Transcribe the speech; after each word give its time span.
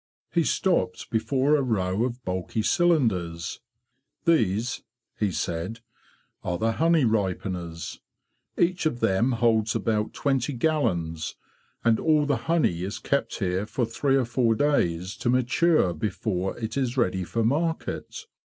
''He 0.33 0.43
stopped 0.43 1.11
before 1.11 1.55
a 1.55 1.61
row 1.61 2.03
of 2.05 2.25
bulky 2.25 2.63
cylinders.'' 2.63 3.59
These,'"' 4.25 4.81
he 5.19 5.31
said,'' 5.31 5.81
are 6.43 6.57
the 6.57 6.71
honey 6.71 7.05
ripeners. 7.05 7.99
Each 8.57 8.87
of 8.87 8.99
them 8.99 9.33
holds 9.33 9.75
about 9.75 10.13
twenty 10.13 10.53
gallons, 10.53 11.35
and 11.83 11.99
all 11.99 12.25
the 12.25 12.37
honey 12.49 12.81
is 12.81 12.97
kept 12.97 13.37
here 13.37 13.67
for 13.67 13.85
three 13.85 14.15
or 14.15 14.25
four 14.25 14.55
days 14.55 15.15
to 15.17 15.29
mature 15.29 15.93
before 15.93 16.57
it 16.57 16.75
is 16.77 16.97
ready 16.97 17.23
for 17.23 17.43
market. 17.43 18.25